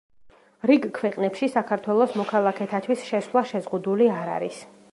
[0.69, 4.59] რიგ ქვეყნებში საქართველოს მოქალაქეთათვის შესვლა შეზღუდული არ არის.